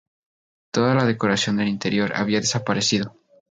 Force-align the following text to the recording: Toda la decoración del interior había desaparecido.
Toda 0.71 0.95
la 0.95 1.05
decoración 1.05 1.57
del 1.57 1.67
interior 1.67 2.13
había 2.15 2.39
desaparecido. 2.39 3.15